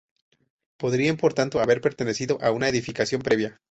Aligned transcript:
Podrían, 0.77 1.15
por 1.15 1.35
tanto, 1.35 1.59
haber 1.59 1.79
pertenecido 1.79 2.39
a 2.41 2.49
una 2.49 2.67
edificación 2.69 3.21
previa. 3.21 3.59